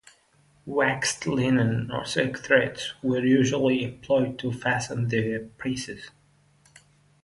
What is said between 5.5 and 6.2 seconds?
braces.